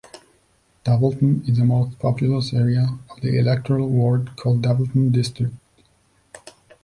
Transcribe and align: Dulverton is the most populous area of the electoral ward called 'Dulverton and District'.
Dulverton 0.83 1.47
is 1.47 1.59
the 1.59 1.63
most 1.63 1.99
populous 1.99 2.55
area 2.55 2.97
of 3.11 3.21
the 3.21 3.37
electoral 3.37 3.87
ward 3.87 4.35
called 4.35 4.63
'Dulverton 4.63 4.95
and 4.95 5.13
District'. 5.13 5.53